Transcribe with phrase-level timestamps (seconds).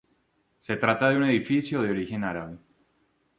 [0.57, 2.57] Se trata de un edificio de origen árabe.